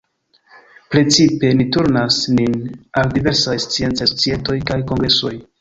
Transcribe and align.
Precipe 0.93 1.51
ni 1.59 1.67
turnas 1.75 2.17
nin 2.39 2.57
al 3.03 3.15
diversaj 3.21 3.57
sciencaj 3.67 4.11
societoj 4.17 4.61
kaj 4.73 4.83
kongresoj. 4.95 5.39